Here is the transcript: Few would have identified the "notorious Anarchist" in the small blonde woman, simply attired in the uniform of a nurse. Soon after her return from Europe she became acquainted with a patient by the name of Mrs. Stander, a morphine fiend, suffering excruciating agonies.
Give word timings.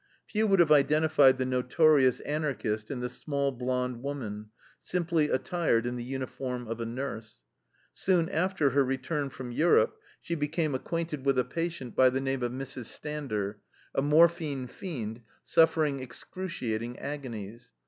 Few 0.25 0.47
would 0.47 0.59
have 0.59 0.71
identified 0.71 1.37
the 1.37 1.45
"notorious 1.45 2.21
Anarchist" 2.21 2.89
in 2.89 3.01
the 3.01 3.07
small 3.09 3.51
blonde 3.51 4.01
woman, 4.01 4.49
simply 4.81 5.29
attired 5.29 5.85
in 5.85 5.95
the 5.95 6.03
uniform 6.03 6.67
of 6.67 6.81
a 6.81 6.87
nurse. 6.87 7.43
Soon 7.93 8.27
after 8.29 8.71
her 8.71 8.83
return 8.83 9.29
from 9.29 9.51
Europe 9.51 9.97
she 10.19 10.33
became 10.33 10.73
acquainted 10.73 11.23
with 11.23 11.37
a 11.37 11.45
patient 11.45 11.95
by 11.95 12.09
the 12.09 12.19
name 12.19 12.41
of 12.41 12.51
Mrs. 12.51 12.85
Stander, 12.85 13.59
a 13.93 14.01
morphine 14.01 14.65
fiend, 14.65 15.21
suffering 15.43 15.99
excruciating 15.99 16.97
agonies. 16.97 17.71